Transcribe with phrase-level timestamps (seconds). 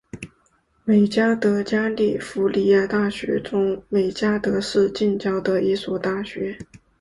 [0.83, 6.57] 美熹德加利福尼亚大学中美熹德市近郊的一所大学。